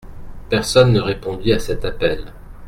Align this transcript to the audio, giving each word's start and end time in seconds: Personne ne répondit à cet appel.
Personne 0.49 0.93
ne 0.93 0.99
répondit 0.99 1.53
à 1.53 1.59
cet 1.59 1.85
appel. 1.85 2.33